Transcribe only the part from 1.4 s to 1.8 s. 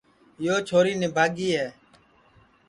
ہے